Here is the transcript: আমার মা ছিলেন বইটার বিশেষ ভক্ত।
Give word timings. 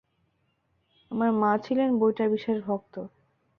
আমার 1.11 1.31
মা 1.41 1.51
ছিলেন 1.65 1.89
বইটার 1.99 2.27
বিশেষ 2.29 2.57
ভক্ত। 2.65 2.95